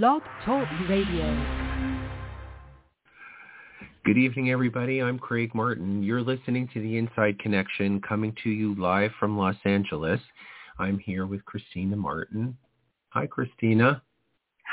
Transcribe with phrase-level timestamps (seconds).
[0.00, 1.36] Blog Talk Radio.
[4.06, 5.02] Good evening, everybody.
[5.02, 6.02] I'm Craig Martin.
[6.02, 10.18] You're listening to the Inside Connection coming to you live from Los Angeles.
[10.78, 12.56] I'm here with Christina Martin.
[13.10, 14.00] Hi, Christina.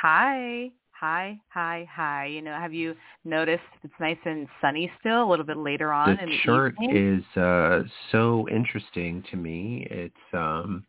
[0.01, 0.71] Hi.
[0.91, 2.27] Hi, hi, hi.
[2.27, 2.95] You know, have you
[3.25, 6.75] noticed it's nice and sunny still a little bit later on the in the chart
[6.81, 7.19] evening?
[7.19, 7.81] is uh,
[8.13, 9.85] so interesting to me.
[9.91, 10.85] It's um,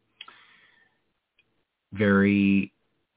[1.93, 2.73] very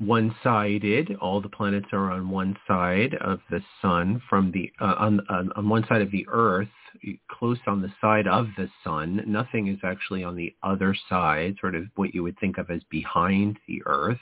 [0.06, 1.16] one-sided.
[1.22, 5.52] All the planets are on one side of the sun from the uh, on, on
[5.56, 6.68] on one side of the Earth,
[7.32, 9.24] close on the side of the sun.
[9.26, 12.82] Nothing is actually on the other side, sort of what you would think of as
[12.90, 14.20] behind the Earth.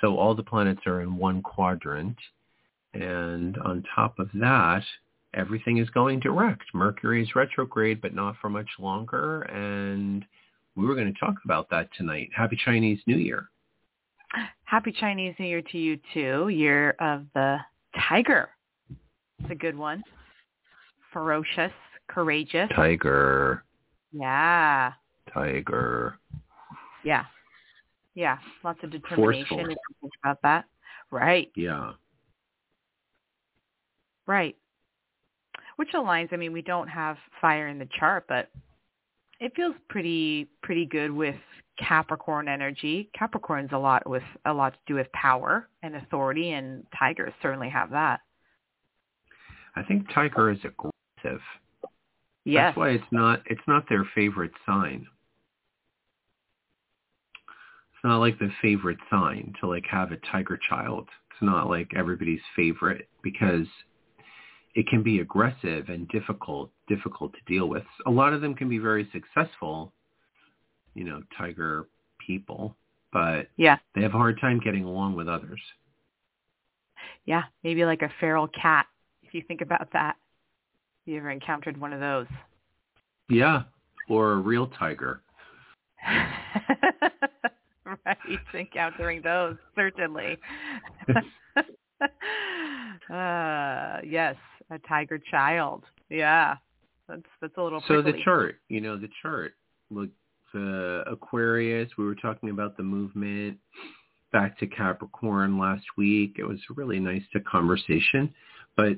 [0.00, 2.18] So all the planets are in one quadrant,
[2.94, 4.82] and on top of that,
[5.34, 6.64] everything is going direct.
[6.74, 9.42] Mercury is retrograde, but not for much longer.
[9.42, 10.24] And
[10.74, 12.30] we were going to talk about that tonight.
[12.34, 13.48] Happy Chinese New Year.
[14.64, 16.48] Happy Chinese New Year to you too.
[16.48, 17.58] Year of the
[18.08, 18.48] tiger.
[19.40, 20.02] It's a good one.
[21.12, 21.72] Ferocious,
[22.08, 22.70] courageous.
[22.74, 23.64] Tiger,
[24.12, 24.92] Yeah.
[25.32, 26.18] tiger.
[27.04, 27.24] Yeah.
[28.14, 28.38] Yeah.
[28.64, 29.58] Lots of determination Forceful.
[29.60, 30.64] if you think about that.
[31.10, 31.50] Right.
[31.56, 31.92] Yeah.
[34.26, 34.56] Right.
[35.76, 38.50] Which aligns, I mean, we don't have fire in the chart, but
[39.40, 41.34] it feels pretty pretty good with
[41.86, 43.10] Capricorn energy.
[43.18, 47.68] Capricorn's a lot with a lot to do with power and authority and tigers certainly
[47.68, 48.20] have that.
[49.74, 51.40] I think tiger is aggressive.
[52.44, 52.68] Yes.
[52.68, 55.06] That's why it's not it's not their favorite sign.
[57.92, 61.08] It's not like the favorite sign to like have a tiger child.
[61.30, 63.66] It's not like everybody's favorite because
[64.74, 67.84] it can be aggressive and difficult difficult to deal with.
[68.06, 69.92] A lot of them can be very successful,
[70.94, 72.76] you know, tiger people,
[73.12, 73.78] but Yeah.
[73.94, 75.60] they have a hard time getting along with others.
[77.24, 77.44] Yeah.
[77.62, 78.86] Maybe like a feral cat
[79.22, 80.16] if you think about that.
[81.04, 82.26] You ever encountered one of those?
[83.28, 83.64] Yeah,
[84.08, 85.22] or a real tiger.
[88.06, 88.16] right.
[88.54, 90.38] Encountering those, certainly.
[93.10, 94.36] uh yes,
[94.70, 95.84] a tiger child.
[96.08, 96.56] Yeah.
[97.08, 99.54] That's that's a little So the chart, you know, the chart,
[99.90, 100.10] look,
[100.52, 103.58] the Aquarius, we were talking about the movement
[104.32, 106.36] back to Capricorn last week.
[106.38, 108.32] It was a really nice to conversation,
[108.76, 108.96] but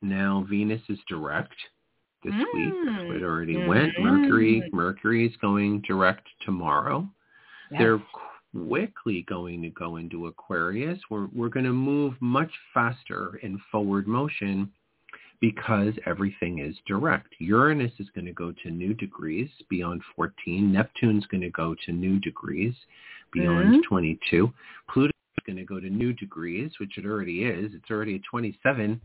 [0.00, 1.54] now Venus is direct
[2.24, 2.74] this week.
[2.74, 3.16] Mm.
[3.16, 3.92] It already went.
[3.98, 4.72] Mercury, Mm.
[4.72, 7.08] Mercury is going direct tomorrow.
[7.70, 7.80] Yes.
[7.80, 8.02] They're
[8.52, 10.98] quickly going to go into Aquarius.
[11.10, 14.70] We're we're going to move much faster in forward motion
[15.42, 17.34] because everything is direct.
[17.40, 20.72] Uranus is going to go to new degrees beyond 14.
[20.72, 22.74] Neptune's going to go to new degrees
[23.32, 23.82] beyond Mhm.
[23.82, 24.54] 22.
[24.88, 27.74] Pluto is going to go to new degrees, which it already is.
[27.74, 29.00] It's already at 27.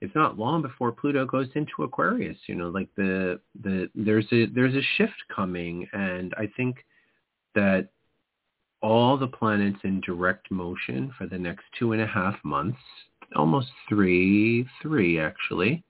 [0.00, 2.48] It's not long before Pluto goes into Aquarius.
[2.48, 6.84] You know, like the the there's a there's a shift coming, and I think
[7.54, 7.90] that
[8.82, 12.80] all the planets in direct motion for the next two and a half months,
[13.36, 15.82] almost three, three actually.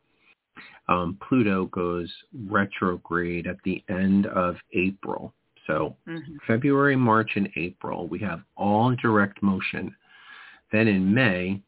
[0.88, 2.12] Um, Pluto goes
[2.46, 5.34] retrograde at the end of April.
[5.66, 6.40] So Mhm.
[6.42, 9.94] February, March, and April, we have all direct motion.
[10.72, 11.62] Then in May,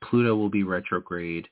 [0.00, 1.48] Pluto will be retrograde.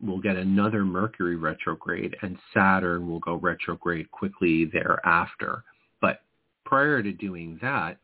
[0.00, 5.64] We'll get another Mercury retrograde, and Saturn will go retrograde quickly thereafter.
[6.00, 6.22] But
[6.64, 7.98] prior to doing that,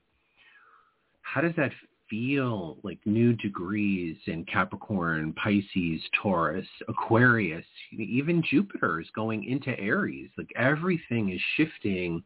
[1.22, 1.72] how does that
[2.12, 10.28] feel like new degrees in Capricorn, Pisces, Taurus, Aquarius, even Jupiter is going into Aries.
[10.36, 12.22] Like everything is shifting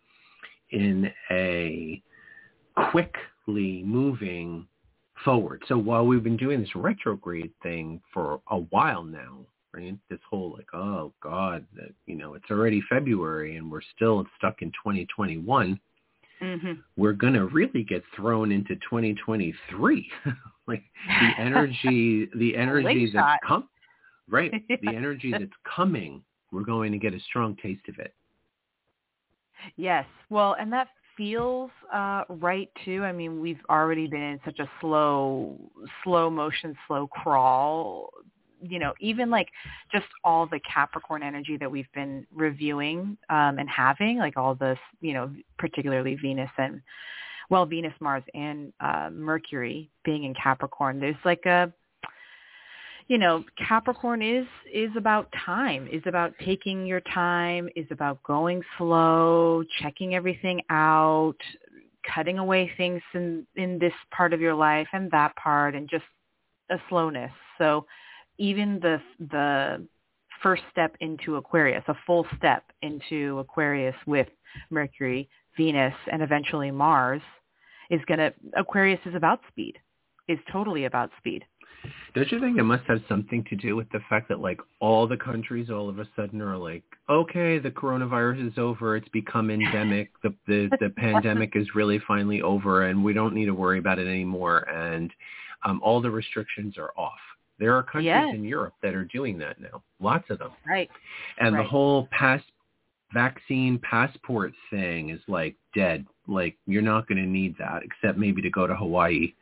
[0.72, 2.02] in a
[2.90, 4.66] quickly moving
[5.24, 5.62] forward.
[5.68, 9.38] So while we've been doing this retrograde thing for a while now,
[9.72, 9.96] right?
[10.10, 14.62] This whole like, oh God, that you know, it's already February and we're still stuck
[14.62, 15.78] in 2021
[16.40, 16.82] Mhm.
[16.96, 20.10] we're going to really get thrown into 2023.
[20.66, 23.68] like the energy, the energy that's come,
[24.28, 24.52] right?
[24.68, 26.22] The energy that's coming,
[26.52, 28.14] we're going to get a strong taste of it.
[29.76, 30.06] Yes.
[30.30, 33.02] Well, and that feels uh, right too.
[33.04, 35.58] I mean, we've already been in such a slow,
[36.04, 38.10] slow motion, slow crawl.
[38.62, 39.48] You know, even like
[39.92, 44.78] just all the Capricorn energy that we've been reviewing um, and having, like all this,
[45.00, 46.80] you know, particularly Venus and
[47.48, 50.98] well, Venus, Mars, and uh, Mercury being in Capricorn.
[50.98, 51.72] There's like a
[53.08, 58.62] you know, Capricorn is is about time, is about taking your time, is about going
[58.78, 61.36] slow, checking everything out,
[62.12, 66.04] cutting away things in in this part of your life and that part and just
[66.70, 67.30] a slowness.
[67.58, 67.86] So
[68.38, 69.00] even the
[69.30, 69.86] the
[70.42, 74.28] first step into Aquarius, a full step into Aquarius with
[74.70, 77.22] Mercury, Venus, and eventually Mars
[77.90, 79.78] is going to, Aquarius is about speed,
[80.28, 81.44] is totally about speed.
[82.14, 85.06] Don't you think it must have something to do with the fact that like all
[85.06, 89.50] the countries all of a sudden are like, okay, the coronavirus is over, it's become
[89.50, 93.78] endemic, the the, the pandemic is really finally over, and we don't need to worry
[93.78, 95.12] about it anymore, and
[95.64, 97.20] um, all the restrictions are off.
[97.58, 98.34] There are countries Yes.
[98.34, 100.90] in Europe that are doing that now, lots of them, Right.
[101.38, 102.42] and the whole pass
[103.12, 106.04] vaccine passport thing is like dead.
[106.26, 109.32] Like you're not going to need that except maybe to go to Hawaii.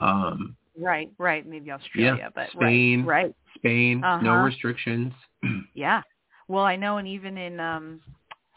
[0.00, 1.10] Um, Right.
[1.18, 1.46] Right.
[1.46, 3.04] Maybe Australia, Yeah, but Spain.
[3.04, 3.24] right.
[3.24, 3.34] Right.
[3.56, 4.44] Spain, no Uh-huh.
[4.44, 5.12] restrictions.
[5.74, 6.02] Yeah.
[6.48, 8.00] Well, I know, and even in um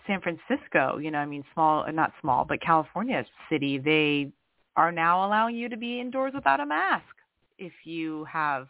[0.08, 4.32] San Francisco, you know, I mean, small, not small, but California city, they
[4.76, 7.15] are now allowing you to be indoors without a mask
[7.58, 8.68] if you have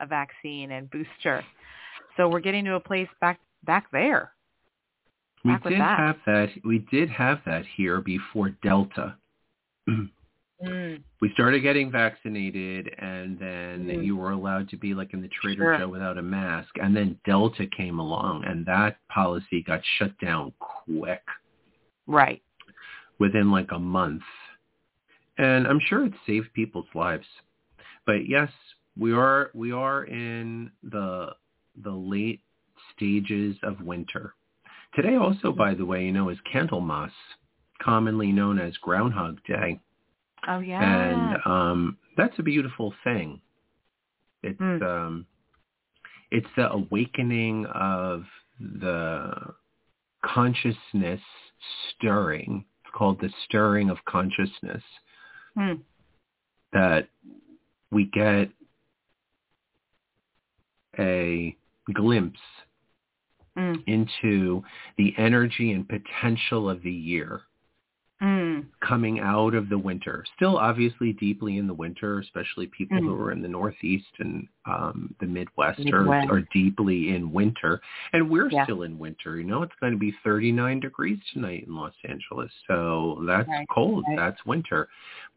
[0.00, 1.44] a vaccine and booster.
[2.16, 4.32] So we're getting to a place back back there.
[5.44, 5.98] We Back with did that.
[5.98, 6.48] have that.
[6.64, 9.16] We did have that here before Delta.
[10.60, 11.00] Mm.
[11.20, 14.04] we started getting vaccinated, and then Mm.
[14.04, 15.78] you were allowed to be like in the Trader Sure.
[15.78, 16.76] Joe without a mask.
[16.82, 21.22] And then Delta came along, and that policy got shut down quick
[22.08, 22.42] Right.
[23.20, 24.24] within like a month.
[25.36, 27.28] And I'm sure it saved people's lives.
[28.08, 28.50] But yes,
[28.98, 31.34] we are we are in the
[31.84, 32.40] the late
[32.96, 34.34] stages of winter.
[34.94, 37.10] Today also, by the way, you know, is Candlemas,
[37.82, 39.78] commonly known as Groundhog Day.
[40.48, 40.82] Oh yeah.
[40.82, 43.42] And um that's a beautiful thing.
[44.42, 44.82] It's Mm.
[44.82, 45.26] um
[46.30, 48.24] it's the awakening of
[48.58, 49.54] the
[50.24, 51.20] consciousness
[51.90, 52.64] stirring.
[52.84, 54.82] It's called the stirring of consciousness
[55.54, 55.74] Hmm.
[56.72, 57.08] that
[57.90, 58.50] we get
[60.98, 61.56] a
[61.92, 62.40] glimpse
[63.56, 63.82] Mm.
[63.88, 64.62] into
[64.98, 67.42] the energy and potential of the year
[68.20, 68.66] Mm.
[68.80, 70.24] coming out of the winter.
[70.36, 73.20] Still obviously deeply in the winter, especially people who Mm.
[73.20, 76.28] are in the Northeast and um, the Midwest, Midwest.
[76.30, 77.80] Are, are deeply in winter.
[78.12, 78.62] And we're Yeah.
[78.64, 79.38] still in winter.
[79.38, 82.52] You know, it's going to be 39 degrees tonight in Los Angeles.
[82.68, 84.04] So that's Right, cold.
[84.08, 84.16] right.
[84.16, 84.88] That's winter.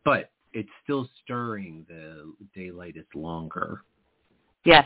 [0.04, 1.86] But it's still stirring.
[1.88, 3.84] The daylight is longer.
[4.66, 4.86] Yes.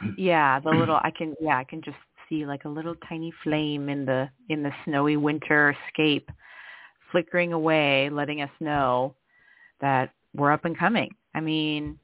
[0.16, 1.96] Yeah, the little I can yeah, I can just
[2.28, 6.30] see like a little tiny flame in the in the snowy winter scape
[7.10, 9.16] flickering away, letting us know
[9.80, 11.10] that we're up and coming.
[11.34, 11.98] I mean,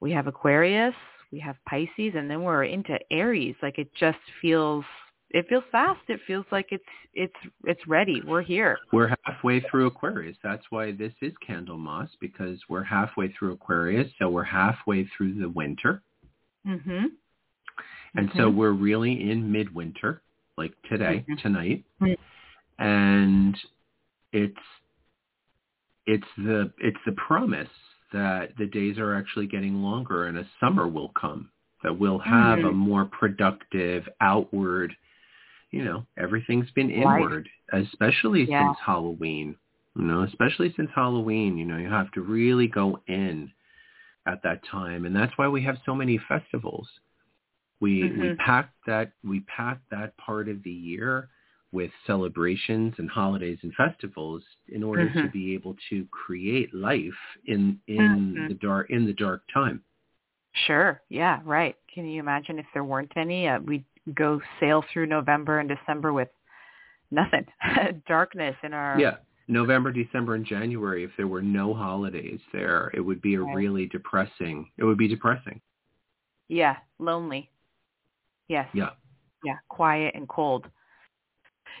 [0.00, 0.94] we have Aquarius,
[1.32, 3.54] we have Pisces, and then we're into Aries.
[3.62, 4.84] Like it just feels
[5.30, 6.00] it feels fast.
[6.08, 6.84] It feels like it's
[7.14, 7.34] it's
[7.64, 8.22] it's ready.
[8.26, 8.78] We're here.
[8.92, 10.36] We're halfway through Aquarius.
[10.42, 14.10] That's why this is Candlemas because we're halfway through Aquarius.
[14.18, 16.02] So we're halfway through the winter.
[16.66, 17.06] Mhm.
[18.14, 20.22] And so we're really in midwinter,
[20.56, 21.42] like today, Mhm.
[21.42, 21.84] tonight.
[22.00, 22.16] Mhm.
[22.78, 23.60] And
[24.32, 24.56] it's
[26.06, 27.68] it's the it's the promise
[28.12, 31.50] that the days are actually getting longer and a summer will come.
[31.82, 32.74] That we'll have a Mhm.
[32.74, 34.96] more productive outward
[35.70, 37.02] you know, everything's been Life.
[37.02, 38.66] inward, especially Yeah.
[38.68, 39.56] since Halloween.
[39.96, 43.50] You know, especially since Halloween, you know, you have to really go in
[44.26, 45.06] at that time.
[45.06, 46.88] And that's why we have so many festivals.
[47.80, 48.38] We we Mhm.
[48.38, 51.28] pack that we pack that part of the year
[51.72, 55.32] with celebrations and holidays and festivals in order to Mhm.
[55.32, 58.48] be able to create life in in Mhm.
[58.48, 59.82] the dark in the dark time.
[60.66, 61.02] Sure.
[61.08, 61.40] Yeah.
[61.44, 61.76] Right.
[61.92, 63.46] Can you imagine if there weren't any?
[63.48, 66.28] Uh, we'd go sail through November and December with
[67.10, 67.46] nothing,
[68.08, 68.98] darkness in our.
[68.98, 69.16] Yeah.
[69.48, 73.54] November, December, and January, if there were no holidays there, it would be a Right.
[73.54, 74.68] really depressing.
[74.76, 75.60] It would be depressing.
[76.48, 76.76] Yeah.
[76.98, 77.48] Lonely.
[78.48, 78.68] Yes.
[78.74, 78.90] Yeah.
[79.44, 79.58] Yeah.
[79.68, 80.66] Quiet and cold.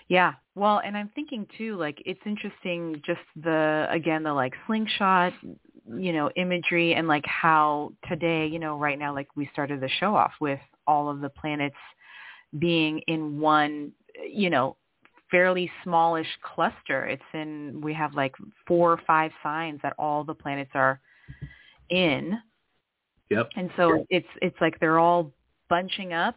[0.08, 0.34] Yeah.
[0.54, 5.32] Well, and I'm thinking too, like it's interesting, just the again the like slingshot,
[5.94, 9.88] you know, imagery and like how today, you know, right now, like we started the
[10.00, 11.76] show off with all of the planets
[12.58, 13.92] being in one,
[14.30, 14.76] you know,
[15.30, 17.06] fairly smallish cluster.
[17.06, 18.34] It's in we have like
[18.66, 21.00] four or five signs that all the planets are
[21.90, 22.38] in.
[23.30, 23.50] Yep.
[23.56, 25.32] And so it's it's like they're all
[25.68, 26.36] bunching up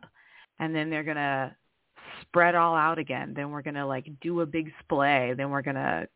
[0.60, 1.56] and then they're going to
[2.22, 3.34] spread all out again.
[3.36, 5.34] Then we're going to like do a big splay.
[5.36, 6.08] Then we're going to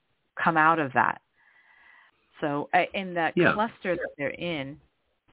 [0.42, 1.22] come out of that.
[2.44, 3.54] So uh, in that Yeah.
[3.54, 4.78] cluster that they're in,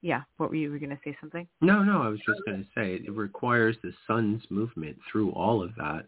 [0.01, 1.45] yeah, what were you were going to say something?
[1.59, 5.61] No, no, I was just going to say it requires the sun's movement through all
[5.61, 6.05] of that.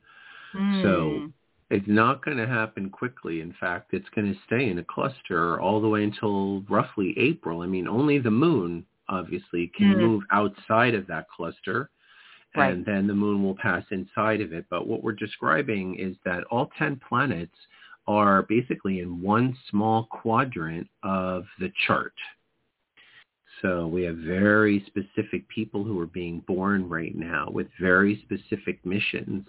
[0.81, 1.33] So Mm.
[1.69, 3.41] It's not going to happen quickly.
[3.41, 7.62] In fact, it's going to stay in a cluster all the way until roughly April.
[7.62, 9.98] I mean, only the moon obviously can Mhm.
[10.01, 11.89] move outside of that cluster
[12.55, 12.74] Right.
[12.74, 14.65] and then the moon will pass inside of it.
[14.69, 17.57] But what we're describing is that all 10 planets
[18.07, 22.13] are basically in one small quadrant of the chart.
[23.62, 28.86] So we have very specific people who are being born right now with very specific
[28.86, 29.48] missions.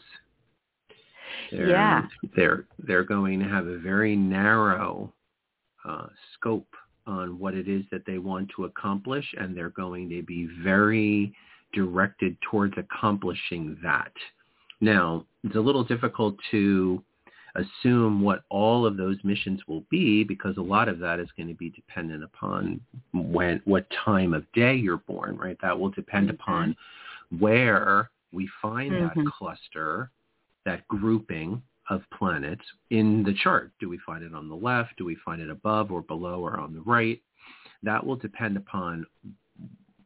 [1.51, 2.07] They're, Yeah.
[2.37, 5.13] They're, they're going to have a very narrow
[5.85, 6.69] uh, scope
[7.07, 11.35] on what it is that they want to accomplish, and they're going to be very
[11.73, 14.13] directed towards accomplishing that.
[14.81, 17.03] Now, it's a little difficult to
[17.57, 21.49] assume what all of those missions will be because a lot of that is going
[21.49, 22.81] to be dependent upon
[23.13, 25.57] when what time of day you're born, right?
[25.63, 26.35] That will depend Mhm.
[26.35, 26.77] upon
[27.39, 29.15] where we find Mhm.
[29.15, 30.11] that cluster,
[30.65, 33.71] that grouping of planets in the chart.
[33.79, 34.97] Do we find it on the left?
[34.97, 37.23] Do we find it above or below or on the right?
[37.83, 39.07] That will depend upon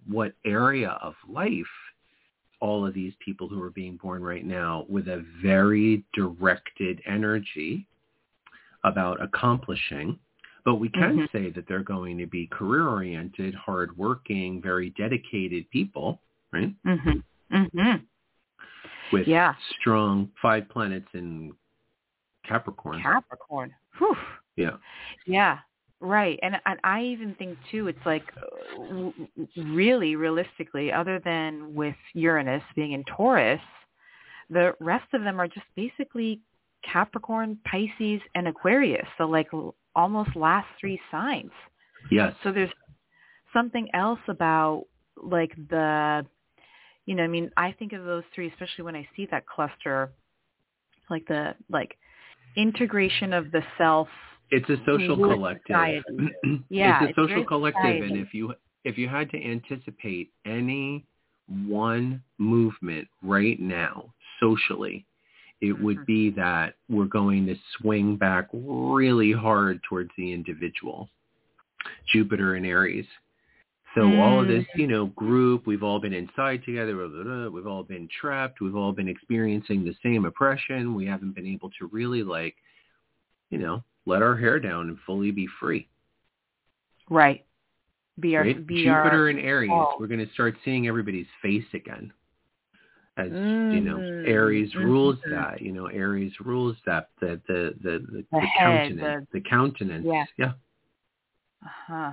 [0.07, 1.88] what area of life
[2.61, 7.87] all of these people who are being born right now with a very directed energy
[8.85, 10.19] about accomplishing.
[10.65, 11.33] But we can Mhm.
[11.33, 16.21] say that they're going to be career-oriented, hardworking, very dedicated people,
[16.53, 16.75] right?
[16.85, 17.23] Mhm.
[17.50, 18.07] Mhm.
[19.12, 19.55] With Yeah.
[19.79, 21.57] strong five planets in
[22.45, 23.00] Capricorn.
[23.00, 23.75] Capricorn.
[23.99, 24.17] Whew.
[24.57, 24.77] yeah.
[25.27, 25.61] Yeah,
[26.00, 26.38] right.
[26.43, 29.11] And and I even think too, it's like uh,
[29.57, 33.61] really realistically, other than with Uranus being in Taurus,
[34.50, 36.40] the rest of them are just basically
[36.85, 39.07] Capricorn, Pisces, and Aquarius.
[39.19, 39.49] So like
[39.95, 41.50] almost last three signs.
[42.11, 42.35] Yes.
[42.43, 42.71] So there's
[43.52, 44.85] something else about
[45.21, 46.25] like the,
[47.07, 50.11] you know, I mean, I think of those three, especially when I see that cluster,
[51.11, 51.97] like the like
[52.57, 54.09] integration of the self
[54.50, 55.67] It's a social collective.
[55.67, 56.02] society.
[56.71, 61.05] Yeah, it's a it's social collective, and if you if you had to anticipate any
[61.67, 65.05] one movement right now socially,
[65.61, 66.07] it would Mhm.
[66.07, 71.11] be that we're going to swing back really hard towards the individual.
[72.12, 73.07] Jupiter and Aries.
[73.95, 74.78] So all of this, Mm.
[74.81, 78.61] you know, group, we've all been inside together, blah, blah, blah, we've all been trapped,
[78.61, 80.95] we've all been experiencing the same oppression.
[80.95, 82.55] We haven't been able to really like,
[83.50, 85.88] you know, let our hair down and fully be free.
[87.11, 87.45] Right.
[88.21, 88.67] Be our right?
[88.67, 89.97] be Jupiter our and Aries, oh.
[90.00, 92.12] we're going to start seeing everybody's face again.
[93.17, 95.31] As you know, Mm, Aries rules mhm.
[95.31, 95.61] that.
[95.61, 100.07] You know, Aries rules that the the the the, The head, countenance, the, countenance.
[100.07, 100.25] Yeah.
[100.37, 100.53] yeah.
[101.65, 102.12] Uh-huh.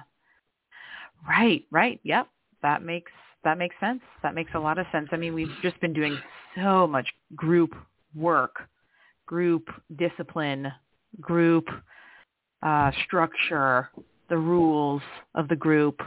[1.27, 1.99] Right, right.
[2.03, 2.27] Yep.
[2.61, 3.11] That makes
[3.43, 4.01] that makes sense.
[4.23, 5.09] That makes a lot of sense.
[5.11, 6.17] I mean, we've just been doing
[6.55, 7.75] so much group
[8.15, 8.67] work,
[9.27, 10.71] group discipline,
[11.21, 11.67] group
[12.61, 13.89] uh structure,
[14.29, 15.01] the rules
[15.35, 16.01] of the group.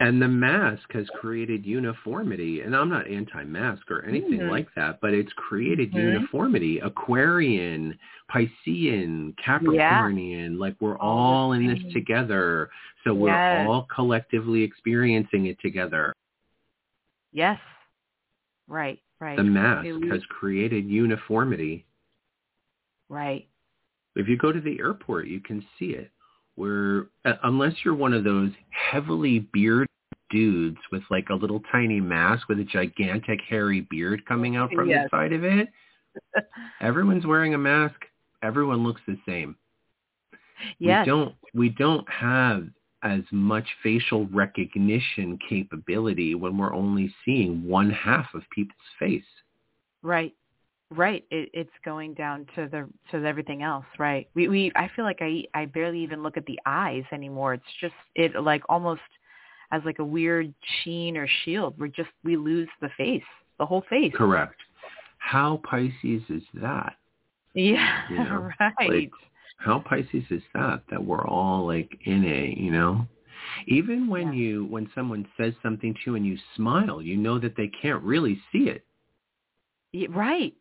[0.00, 2.62] And the mask has created uniformity.
[2.62, 4.50] And I'm not anti-mask or anything Mhm.
[4.50, 6.02] like that, but it's created Mhm.
[6.02, 6.80] uniformity.
[6.80, 7.96] Aquarian,
[8.28, 12.70] Piscean, Capricornian, like we're All all in this together.
[13.04, 13.68] So we're Yes.
[13.68, 16.12] all collectively experiencing it together.
[17.32, 17.60] Yes.
[18.66, 19.36] Right, right.
[19.36, 21.86] The mask has created uniformity.
[23.08, 23.46] Right.
[24.16, 26.10] If you go to the airport, you can see it.
[26.56, 29.88] Where uh, unless you're one of those heavily bearded
[30.30, 34.88] dudes with like a little tiny mask with a gigantic hairy beard coming out from
[34.88, 35.08] Yes.
[35.10, 35.68] the side of it,
[36.80, 37.96] everyone's wearing a mask.
[38.42, 39.56] Everyone looks the same.
[40.78, 41.04] yes.
[41.04, 42.68] We don't we don't have
[43.02, 49.22] as much facial recognition capability when we're only seeing one half of people's face.
[50.02, 50.32] Right.
[50.96, 51.24] Right.
[51.30, 53.86] It, it's going down to the to everything else.
[53.98, 54.28] Right.
[54.34, 57.54] We we I feel like I I barely even look at the eyes anymore.
[57.54, 59.00] It's just it like almost
[59.72, 61.74] as like a weird sheen or shield.
[61.78, 63.22] We're just we lose the face,
[63.58, 64.12] the whole face.
[64.14, 64.56] Correct.
[65.18, 66.94] How Pisces is that?
[67.54, 68.02] Yeah.
[68.10, 68.72] You know, right.
[68.90, 69.10] like,
[69.58, 70.82] How Pisces is that?
[70.90, 73.06] That we're all like in a, you know?
[73.66, 74.38] Even when Yeah.
[74.38, 78.02] you when someone says something to you and you smile, you know that they can't
[78.02, 78.84] really see it,
[79.92, 80.54] Y- right.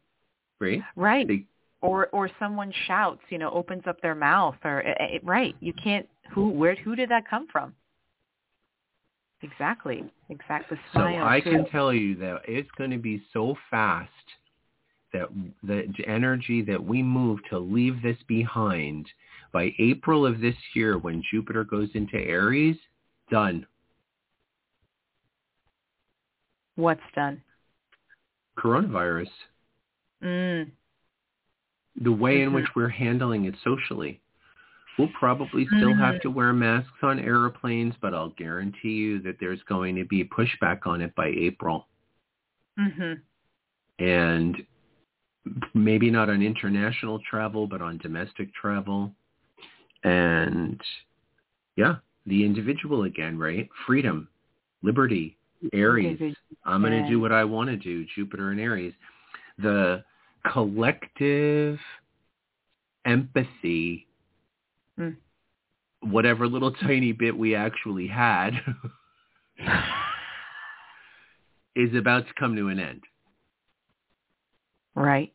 [0.64, 0.82] Right?
[0.96, 1.28] Right.
[1.28, 1.46] They,
[1.82, 5.56] or or someone shouts, you know, opens up their mouth or eh, eh, right.
[5.60, 7.74] You can't who where who did that come from?
[9.42, 10.06] Exactly.
[10.30, 10.78] Exactly.
[10.94, 11.52] so I too.
[11.52, 14.10] can tell you that it's going to be so fast
[15.12, 15.28] that
[15.62, 19.08] the energy that we move to leave this behind
[19.52, 22.78] by April of this year when Jupiter goes into Aries,
[23.30, 23.66] done.
[26.76, 27.42] What's done?
[28.58, 29.28] Coronavirus.
[30.24, 30.72] Mm.
[32.02, 34.20] the way in which we're handling it socially.
[34.98, 39.62] We'll probably still have to wear masks on airplanes, but I'll guarantee you that there's
[39.64, 41.88] going to be pushback on it by April.
[42.80, 43.20] Mhm.
[44.00, 44.66] And
[45.74, 49.14] maybe not on international travel, but on domestic travel.
[50.04, 50.82] And
[51.76, 53.68] yeah, the individual again, right?
[53.86, 54.28] Freedom,
[54.84, 55.38] liberty,
[55.74, 56.36] Aries.
[56.66, 58.94] I'm going to do what I want to do, Jupiter and Aries.
[59.58, 60.04] The
[60.52, 61.80] collective
[63.06, 64.08] empathy,
[65.00, 65.18] Mm.
[66.02, 68.54] whatever little tiny bit we actually had,
[71.76, 73.04] is about to come to an end.
[74.96, 75.34] Right.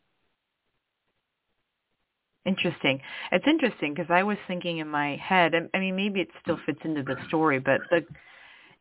[2.45, 3.01] Interesting.
[3.31, 6.79] It's interesting because I was thinking in my head, I mean, maybe it still fits
[6.83, 8.05] into the story, but the,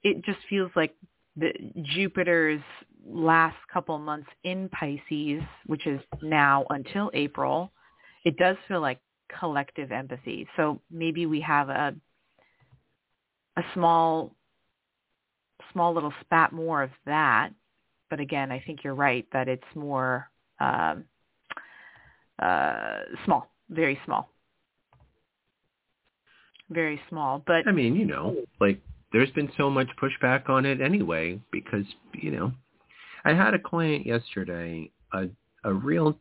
[0.04, 0.94] it just feels like
[1.38, 1.52] the
[1.94, 2.62] Jupiter's
[3.06, 7.72] last couple months in Pisces, which is now until April,
[8.24, 8.98] it does feel like
[9.38, 10.46] collective empathy.
[10.56, 11.94] So maybe we have a
[13.56, 14.34] a small
[15.72, 17.50] small little spat more of that.
[18.10, 20.30] But again, I think you're right that it's more
[20.60, 21.04] um,
[22.38, 24.30] uh, small, very small,
[26.70, 27.42] very small.
[27.46, 28.80] But I mean, you know, like
[29.12, 31.84] there's been so much pushback on it anyway because,
[32.14, 32.52] you know,
[33.24, 35.28] I had a client yesterday, a
[35.64, 36.18] a real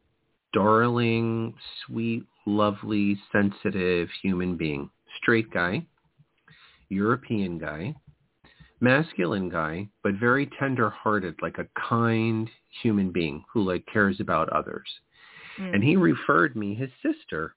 [0.54, 1.54] darling,
[1.86, 4.90] sweet, lovely, sensitive human being,
[5.22, 5.86] straight guy,
[6.90, 7.94] European guy,
[8.80, 12.50] masculine guy, but very tender-hearted, like a kind
[12.82, 14.88] human being who like cares about others.
[15.60, 17.56] mm, And he referred me his sister.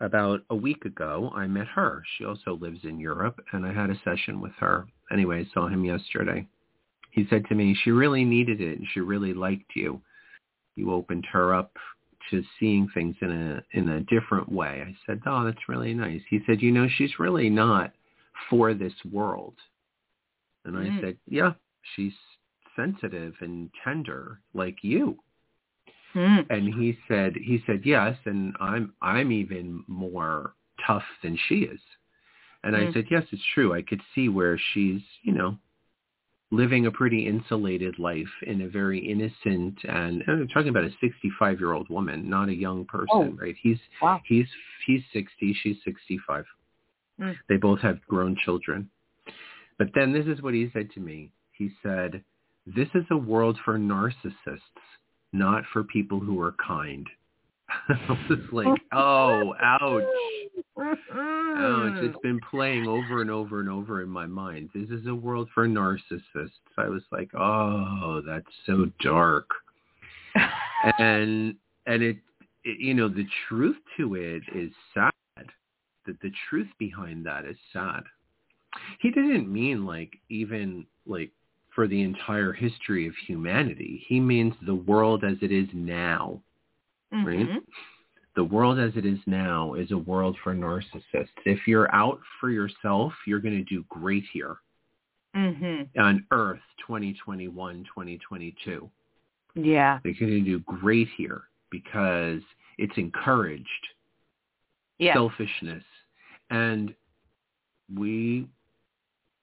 [0.00, 2.02] About a week ago, I met her.
[2.16, 4.86] She also lives in Europe, and I had a session with her.
[5.10, 6.46] Anyway, I saw him yesterday.
[7.12, 10.02] He said to me, she really needed it, and she really liked you.
[10.74, 11.72] You opened her up
[12.30, 14.84] to seeing things in a in a different way.
[14.86, 16.20] I said, oh, that's really nice.
[16.28, 17.92] He said, you know, she's really not
[18.50, 19.54] for this world.
[20.66, 21.00] And I Mm.
[21.00, 21.54] said, yeah,
[21.94, 22.12] she's
[22.74, 25.18] sensitive and tender like you
[26.16, 30.54] mm, and he said he said yes and i'm i'm even more
[30.86, 31.80] tough than she is
[32.64, 32.92] and i Mm.
[32.94, 35.56] said yes it's true i could see where she's you know
[36.52, 40.90] living a pretty insulated life in a very innocent and, and i'm talking about a
[41.00, 43.36] 65 year old woman not a young person Oh.
[43.44, 44.20] right he's wow.
[44.24, 44.46] he's
[44.86, 46.44] he's 60 she's 65
[47.18, 47.34] Mm.
[47.48, 48.90] they both have grown children
[49.78, 52.22] but then this is what he said to me he said
[52.66, 54.84] this is a world for narcissists
[55.38, 57.06] not for people who are kind
[57.88, 60.02] I was like, oh, ouch.
[60.78, 62.04] Ouch.
[62.04, 64.70] It's been playing over and over and over in my mind.
[64.74, 66.50] This is a world for narcissists.
[66.78, 69.48] I was like, oh, that's so dark.
[70.98, 72.18] And and it,
[72.64, 75.12] it you know, the truth to it is sad.
[76.06, 78.04] That the truth behind that is sad.
[79.00, 81.30] He didn't mean like even like
[81.76, 84.02] for the entire history of humanity.
[84.08, 86.42] He means the world as it is now.
[87.12, 87.48] right?
[87.48, 87.64] Mhm.
[88.34, 91.30] the world as it is now is a world for narcissists.
[91.46, 94.58] If you're out for yourself, you're going to do great here
[95.34, 95.88] Mhm.
[95.96, 98.90] on Earth 2021, 2022.
[99.54, 100.00] Yeah.
[100.04, 102.42] You're going to do great here because
[102.76, 103.88] it's encouraged
[104.98, 105.14] Yeah.
[105.14, 105.84] selfishness.
[106.50, 106.94] And
[107.94, 108.48] we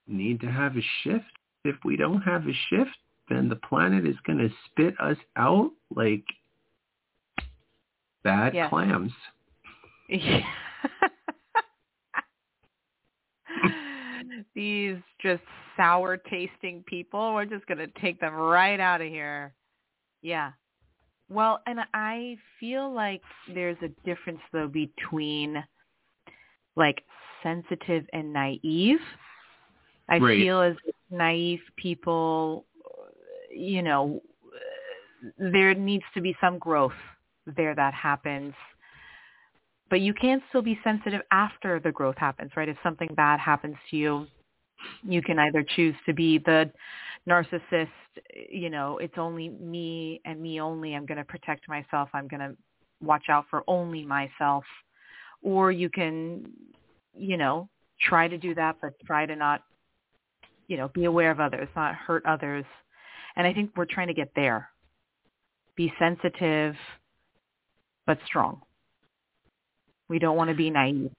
[0.06, 1.32] need to have a shift.
[1.64, 2.98] If we don't have a shift,
[3.30, 6.24] then the planet is going to spit us out like
[8.24, 8.70] bad Yes.
[8.70, 9.12] clams.
[10.10, 10.42] Yeah.
[14.56, 15.42] These just
[15.78, 19.54] sour tasting people, we're just going to take them right out of here.
[20.22, 20.52] Yeah.
[21.30, 23.22] Well, and I feel like
[23.54, 25.64] there's a difference though between
[26.76, 27.04] like
[27.42, 29.00] sensitive and naive.
[30.10, 30.40] I Right.
[30.40, 30.76] feel as
[31.14, 32.66] naive people,
[33.50, 34.22] you know,
[35.38, 36.92] there needs to be some growth
[37.46, 38.54] there that happens
[39.94, 42.68] but you can still be sensitive after the growth happens, right?
[42.68, 44.26] If something bad happens to you,
[45.04, 46.72] you can either choose to be the
[47.30, 47.90] narcissist,
[48.50, 50.96] you know, it's only me and me only.
[50.96, 52.10] I'm going to protect myself.
[52.16, 52.58] I'm going to
[53.02, 54.64] watch out for only myself.
[55.44, 56.52] Or you can,
[57.16, 57.70] you know,
[58.02, 59.62] try to do that, but try to not,
[60.68, 62.66] you know, be aware of others, not hurt others.
[63.36, 64.70] And I think we're trying to get there.
[65.76, 66.76] Be sensitive,
[68.06, 68.62] but strong.
[70.10, 71.12] We don't want to be naive.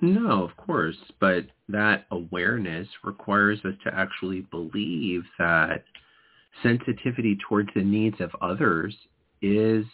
[0.00, 5.84] No, of course, but that awareness requires us to actually believe that
[6.62, 8.94] sensitivity towards the needs of others
[9.40, 9.84] is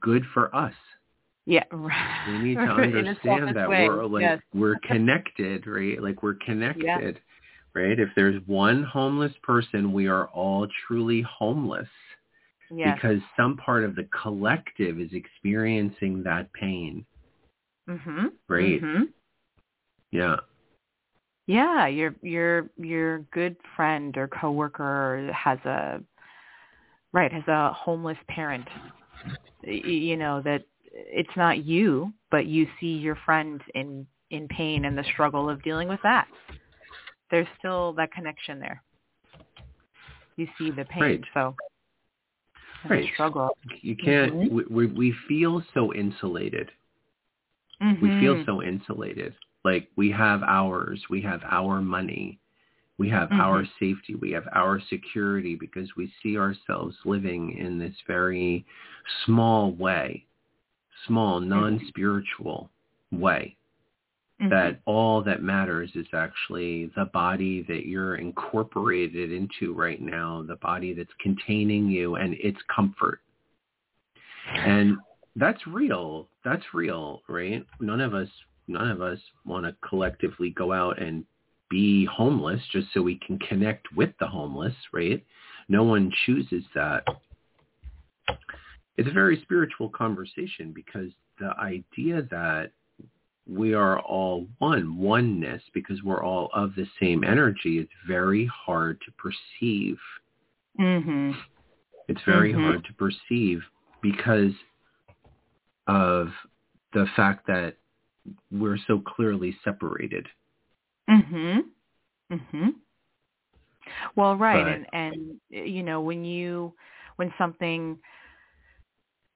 [0.00, 0.74] good for us.
[1.48, 1.64] Yeah.
[1.72, 2.26] right.
[2.28, 4.40] We need to understand that way, we're like yes.
[4.52, 6.00] we're connected, right?
[6.00, 7.20] Like we're connected,
[7.74, 7.98] right?
[7.98, 11.88] If there's one homeless person, we are all truly homeless
[12.70, 12.98] Yes.
[13.00, 17.06] because some part of the collective is experiencing that pain.
[17.88, 18.32] mhm.
[18.46, 18.82] Right.
[18.82, 19.04] Mm-hmm.
[20.10, 20.36] Yeah.
[21.46, 26.02] Yeah, your your your good friend or coworker has a
[27.12, 28.68] right has a homeless parent.
[29.62, 30.64] You know that
[31.06, 35.62] it's not you, but you see your friend in in pain and the struggle of
[35.62, 36.28] dealing with that.
[37.30, 38.82] There's still that connection there.
[40.36, 41.24] You see the pain, Right.
[41.34, 41.54] so
[42.88, 43.02] Right.
[43.02, 43.50] the struggle.
[43.80, 44.32] You can't.
[44.50, 44.70] Mhm.
[44.70, 46.70] We, we feel so insulated.
[48.02, 48.46] We feel Mhm.
[48.46, 49.34] so insulated.
[49.64, 52.38] Like we have ours, we have our money,
[52.98, 53.70] we have our Mhm.
[53.80, 58.64] safety, we have our security because we see ourselves living in this very
[59.24, 60.24] small way,
[61.06, 62.70] small, non-spiritual
[63.12, 63.56] way.
[64.40, 64.50] Mhm.
[64.50, 70.56] That all that matters is actually the body that you're incorporated into right now, the
[70.56, 73.20] body that's containing you and its comfort.
[74.52, 74.98] And
[75.36, 76.28] that's real.
[76.44, 77.66] That's real, right?
[77.80, 78.30] None of us
[78.68, 81.24] none of us want to collectively go out and
[81.70, 85.24] be homeless just so we can connect with the homeless, right?
[85.68, 87.04] No one chooses that.
[88.98, 92.72] It's a very spiritual conversation because the idea that
[93.46, 99.00] we are all one, oneness, because we're all of the same energy, is very hard
[99.02, 99.98] to perceive.
[100.78, 101.36] Mhm.
[102.08, 102.60] It's very Mhm.
[102.64, 103.64] hard to perceive
[104.00, 104.52] because
[105.86, 106.34] of
[106.92, 107.76] the fact that
[108.50, 110.28] we're so clearly separated.
[111.08, 111.70] Mhm.
[112.30, 112.74] Mhm.
[114.16, 116.74] Well, right, But- and and you know when you
[117.16, 117.98] when something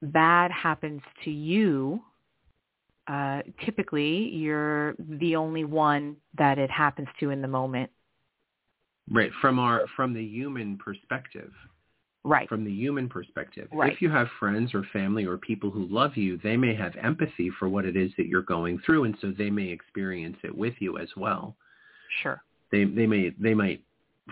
[0.03, 2.03] bad happens to you,
[3.09, 7.91] uh, typically you're the only one that it happens to in the moment.
[9.11, 9.31] Right.
[9.41, 11.51] From our from the human perspective.
[12.25, 12.49] Right.
[12.49, 13.69] From the human perspective.
[13.73, 13.93] Right.
[13.93, 17.51] If you have friends or family or people who love you, they may have empathy
[17.59, 20.75] for what it is that you're going through and so they may experience it with
[20.79, 21.57] you as well.
[22.23, 22.41] Sure.
[22.71, 23.83] They they may they might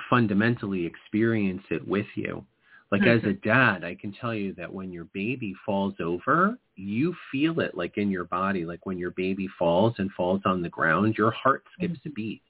[0.09, 2.45] fundamentally experience it with you.
[2.93, 7.15] Like as a dad, I can tell you that when your baby falls over, you
[7.31, 8.65] feel it like in your body.
[8.65, 12.43] Like when your baby falls and falls on the ground, your heart skips a beat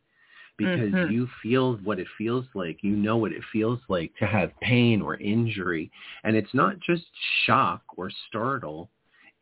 [0.57, 1.11] because Mhm.
[1.11, 2.83] you feel what it feels like.
[2.83, 5.90] You know what it feels like to have pain or injury.
[6.24, 7.05] And it's not just
[7.44, 8.90] shock or startle.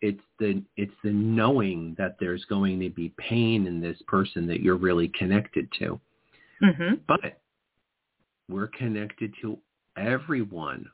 [0.00, 4.62] It's the it's the knowing that there's going to be pain in this person that
[4.62, 6.00] you're really connected to.
[6.62, 7.00] Mhm.
[7.06, 7.40] But
[8.48, 9.58] we're connected to
[9.98, 10.90] everyone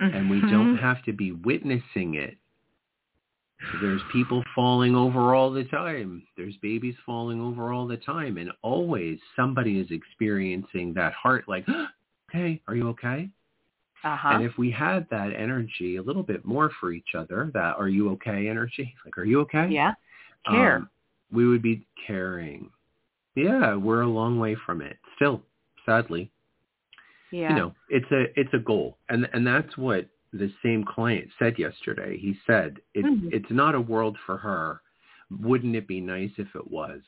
[0.00, 0.80] and we don't Mhm.
[0.80, 2.36] have to be witnessing it.
[3.80, 6.26] There's people falling over all the time.
[6.36, 8.36] There's babies falling over all the time.
[8.36, 11.66] And always somebody is experiencing that heart like,
[12.32, 13.30] hey, are you okay?
[14.02, 14.28] Uh-huh.
[14.28, 17.88] And if we had that energy a little bit more for each other, that are
[17.88, 19.68] you okay energy, like, are you okay?
[19.68, 19.94] yeah.
[20.46, 20.76] Care.
[20.76, 20.90] um,
[21.32, 22.70] we would be caring.
[23.34, 25.42] Yeah, we're a long way from it still,
[25.86, 26.30] sadly
[27.34, 27.50] yeah.
[27.50, 31.58] you know it's a it's a goal and and that's what the same client said
[31.58, 33.32] yesterday he said it's Mhm.
[33.32, 34.80] it's not a world for her
[35.40, 37.02] wouldn't it be nice if it was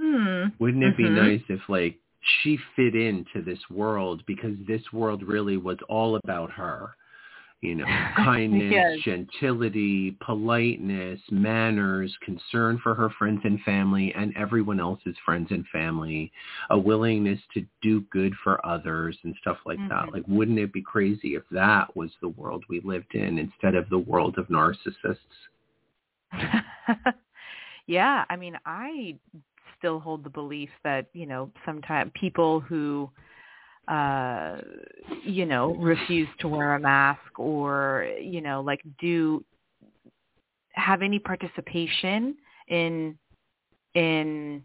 [0.00, 0.48] Hmm.
[0.58, 1.14] wouldn't it be Mhm.
[1.14, 1.98] nice if like
[2.42, 6.94] she fit into this world because this world really was all about her
[7.62, 8.98] you know kindness Yes.
[9.04, 16.30] gentility politeness manners concern for her friends and family and everyone else's friends and family
[16.70, 20.12] a willingness to do good for others and stuff like that Mhm.
[20.12, 23.88] like wouldn't it be crazy if that was the world we lived in instead of
[23.88, 25.16] the world of narcissists
[27.86, 29.16] yeah, I mean, I
[29.78, 33.10] still hold the belief that, you know, sometimes people who
[33.88, 34.58] uh
[35.24, 39.44] you know, refuse to wear a mask or, you know, like do
[40.74, 42.36] have any participation
[42.68, 43.18] in
[43.94, 44.62] in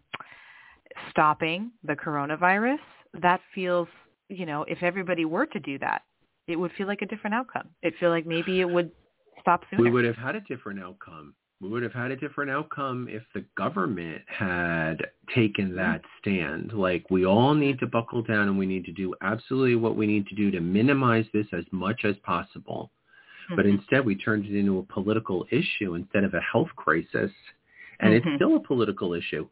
[1.10, 2.78] stopping the coronavirus,
[3.20, 3.88] that feels,
[4.28, 6.02] you know, if everybody were to do that,
[6.46, 7.68] it would feel like a different outcome.
[7.82, 8.90] It feel like maybe it would
[9.40, 9.82] stop sooner.
[9.82, 11.34] we would have had a different outcome.
[11.60, 16.72] We would have had a different outcome if the government had taken that stand.
[16.72, 20.06] Like we all need to buckle down and we need to do absolutely what we
[20.06, 22.92] need to do to minimize this as much as possible.
[23.56, 23.78] But Mhm.
[23.78, 27.32] instead we turned it into a political issue instead of a health crisis.
[27.98, 28.36] And it's Mhm.
[28.36, 29.48] still a political issue.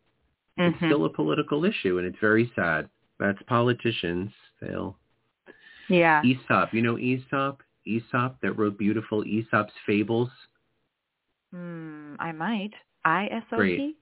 [0.59, 0.87] It's Mhm.
[0.89, 2.89] still a political issue and it's very sad.
[3.19, 4.33] That's politicians.
[4.61, 4.97] They'll
[5.89, 6.23] yeah.
[6.23, 6.73] Aesop.
[6.73, 7.63] You know Aesop?
[7.85, 10.31] Aesop that wrote beautiful Aesop's Fables?
[11.53, 12.73] Hmm, I might.
[13.05, 13.79] I S O Great.
[13.79, 13.97] P.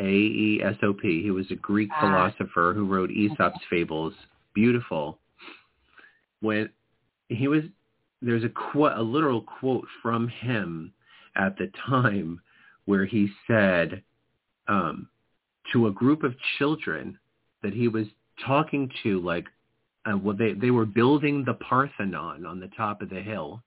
[0.00, 1.22] A-E-S-O-P.
[1.22, 2.00] He was a Greek Ah.
[2.00, 4.14] philosopher who wrote Aesop's Fables.
[4.54, 5.18] Beautiful.
[6.40, 6.70] When
[7.28, 7.64] he was,
[8.22, 10.92] there's a quote, a literal quote from him
[11.34, 12.40] at the time
[12.84, 14.02] where he said
[14.68, 15.08] um,
[15.72, 17.18] to a group of children
[17.62, 18.06] that he was
[18.46, 19.46] talking to, like,
[20.06, 23.62] uh, well, they they were building the Parthenon on the top of the hill,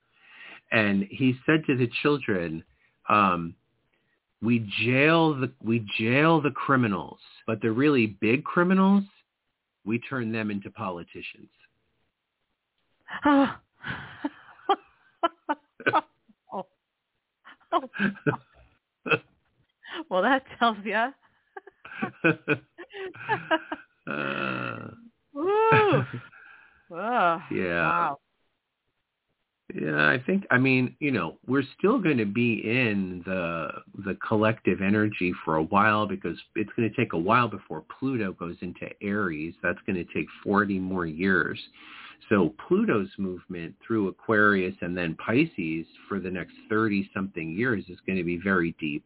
[0.72, 2.64] and he said to the children.
[3.10, 3.56] Um,
[4.42, 9.04] we jail the we jail the criminals, but the really big criminals,
[9.86, 11.50] we turn them into politicians.
[13.26, 13.54] Oh.
[16.54, 16.66] oh.
[20.10, 21.14] Well, that tells you.
[24.08, 24.88] Uh.
[26.94, 27.88] Oh, yeah.
[27.88, 28.20] Wow.
[29.74, 33.70] Yeah, I think I mean, you know, we're still going to be in the
[34.06, 38.34] the collective energy for a while because it's going to take a while before Pluto
[38.34, 39.54] goes into Aries.
[39.64, 41.60] That's going to take 40 more years.
[42.30, 48.00] So Pluto's movement through Aquarius and then Pisces for the next 30 something years is
[48.06, 49.06] going to be very deep.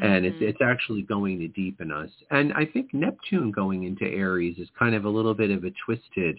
[0.00, 0.48] And it's Mhm.
[0.48, 2.10] it's actually going to deepen us.
[2.30, 5.70] And I think Neptune going into Aries is kind of a little bit of a
[5.84, 6.38] twisted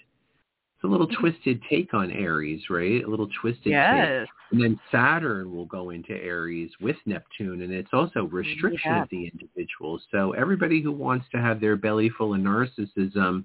[0.77, 3.03] it's a little twisted take on Aries, right?
[3.03, 3.73] A little twisted take.
[3.73, 4.27] Yes.
[4.51, 9.01] And then Saturn will go into Aries with Neptune, and it's also restriction Yeah.
[9.01, 9.99] of the individual.
[10.11, 13.43] So everybody who wants to have their belly full of narcissism,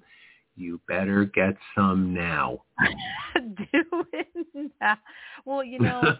[0.55, 2.61] you better get some now.
[3.35, 4.27] Do it
[4.79, 4.97] now.
[5.43, 6.15] Well, you know,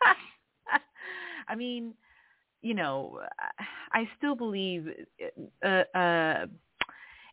[1.48, 1.92] I mean,
[2.62, 3.20] you know,
[3.92, 4.88] I still believe
[5.62, 6.46] uh, uh,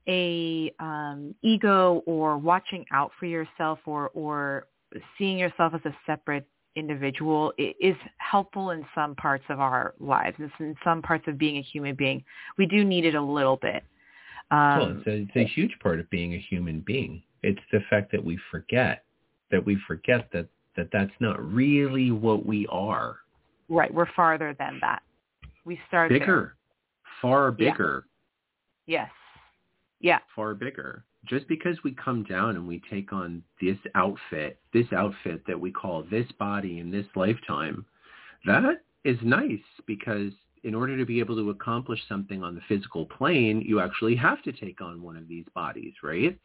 [0.07, 4.67] a um, ego or watching out for yourself or or
[5.17, 10.35] seeing yourself as a separate individual is helpful in some parts of our lives.
[10.39, 12.23] It's in some parts of being a human being.
[12.57, 13.83] We do need it a little bit.
[14.49, 17.23] well, Um, it's a, it's a huge part of being a human being.
[17.43, 19.03] It's the fact that we forget
[19.51, 23.17] that we forget that that that's not really what we are.
[23.67, 25.01] right, we're farther than that.
[25.65, 26.19] We start there.
[26.19, 26.55] Bigger,
[27.21, 27.71] far Yeah.
[27.71, 28.05] bigger.
[28.87, 29.11] Yes.
[30.01, 30.19] Yeah.
[30.35, 31.05] far bigger.
[31.25, 35.71] Just because we come down and we take on this outfit, this outfit that we
[35.71, 37.85] call this body in this lifetime,
[38.45, 40.31] that is nice because
[40.63, 44.41] in order to be able to accomplish something on the physical plane, you actually have
[44.43, 46.37] to take on one of these bodies, right?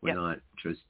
[0.00, 0.16] We're Yep.
[0.16, 0.82] not just,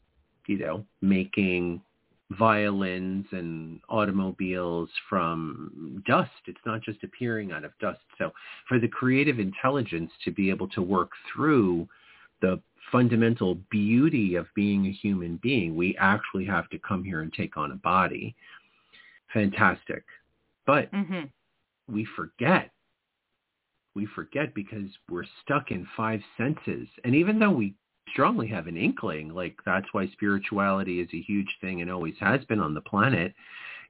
[0.47, 1.83] you know, making
[2.31, 6.31] violins and automobiles from dust.
[6.47, 8.01] It's not just appearing out of dust.
[8.19, 8.33] So
[8.69, 11.89] for the creative intelligence to be able to work through
[12.41, 17.33] the fundamental beauty of being a human being, we actually have to come here and
[17.33, 18.35] take on a body.
[19.33, 20.05] Fantastic.
[20.67, 21.31] But Mhm.
[21.89, 22.73] we forget.
[23.95, 26.89] We forget because we're stuck in five senses.
[27.05, 27.75] And even though we
[28.11, 32.45] strongly have an inkling, like that's why spirituality is a huge thing and always has
[32.47, 33.35] been on the planet,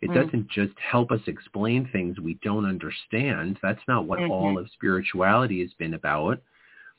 [0.01, 0.15] it Mm.
[0.15, 3.59] doesn't just help us explain things we don't understand.
[3.63, 4.31] That's not what Mhm.
[4.31, 6.41] all of spirituality has been about.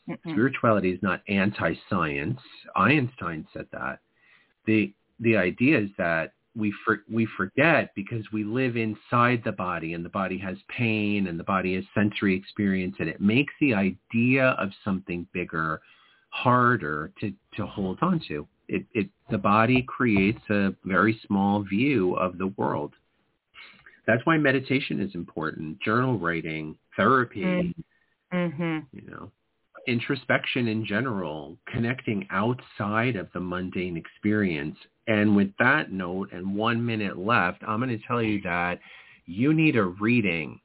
[0.10, 0.32] Mm-mm.
[0.32, 2.40] Spirituality is not anti-science.
[2.76, 4.00] Einstein said that.
[4.66, 9.94] The the idea is that we for, we forget because we live inside the body
[9.94, 13.74] and the body has pain and the body has sensory experience and it makes the
[13.74, 15.82] idea of something bigger
[16.30, 18.48] harder to, to hold on to.
[18.68, 22.94] It, it the body creates a very small view of the world.
[24.08, 27.74] That's why meditation is important, journal writing, therapy, Mm.
[28.32, 28.86] Mhm.
[28.92, 29.32] you know
[29.90, 34.78] introspection in general connecting outside of the mundane experience.
[35.08, 38.80] And with that note and one minute left i'm going to tell you that
[39.26, 40.60] you need a reading.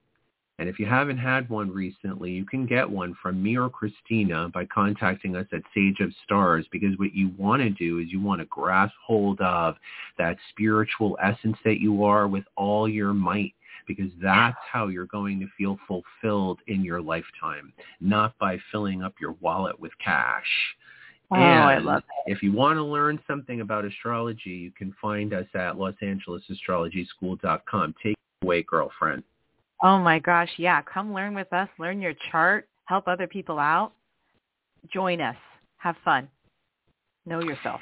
[0.59, 4.51] And if you haven't had one recently you can get one from me or christina
[4.53, 8.21] by contacting us at sage of stars because what you want to do is you
[8.21, 9.77] want to grasp hold of
[10.19, 13.55] that spiritual essence that you are with all your might
[13.87, 19.15] because that's how you're going to feel fulfilled in your lifetime, not by filling up
[19.21, 20.47] your wallet with cash.
[21.31, 25.47] Oh, I love if you want to learn something about astrology, you can find us
[25.55, 27.95] at losangeles.astrologyschool.com.
[28.03, 29.23] Take it away, girlfriend.
[29.83, 30.83] Oh my gosh, yeah.
[30.83, 31.69] Come learn with us.
[31.79, 32.69] Learn your chart.
[32.85, 33.93] Help other people out.
[34.93, 35.37] Join us.
[35.79, 36.29] Have fun.
[37.27, 37.81] Know yourself.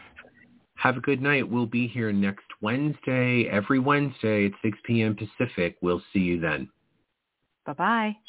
[0.77, 1.49] Have a good night.
[1.49, 5.15] We'll be here next Wednesday, every Wednesday at 6 p.m.
[5.17, 5.77] Pacific.
[5.83, 6.71] We'll see you then.
[7.67, 8.17] Bye-bye.